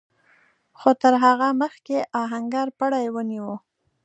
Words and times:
خو 0.79 0.89
تر 1.01 1.13
هغه 1.25 1.47
مخکې 1.61 1.97
آهنګر 2.21 2.67
پړی 2.79 3.05
ونيو. 3.13 3.51